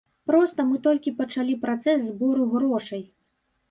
Проста 0.29 0.65
мы 0.69 0.79
толькі 0.87 1.15
пачалі 1.21 1.53
працэс 1.69 1.99
збору 2.11 2.53
грошай. 2.59 3.11